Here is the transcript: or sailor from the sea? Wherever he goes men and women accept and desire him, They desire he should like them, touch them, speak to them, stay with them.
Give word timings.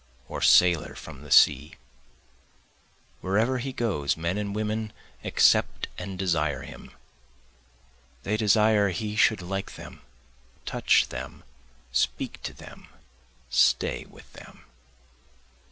or 0.27 0.41
sailor 0.41 0.95
from 0.95 1.21
the 1.21 1.29
sea? 1.29 1.75
Wherever 3.19 3.59
he 3.59 3.71
goes 3.71 4.17
men 4.17 4.35
and 4.39 4.55
women 4.55 4.93
accept 5.23 5.89
and 5.95 6.17
desire 6.17 6.63
him, 6.63 6.89
They 8.23 8.35
desire 8.35 8.89
he 8.89 9.15
should 9.15 9.43
like 9.43 9.75
them, 9.75 10.01
touch 10.65 11.09
them, 11.09 11.43
speak 11.91 12.41
to 12.41 12.51
them, 12.55 12.87
stay 13.51 14.05
with 14.09 14.33
them. 14.33 14.63